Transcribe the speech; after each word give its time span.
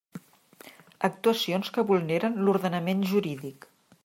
Actuacions 1.09 1.69
que 1.77 1.85
vulneren 1.93 2.43
l'ordenament 2.49 3.05
jurídic. 3.13 3.71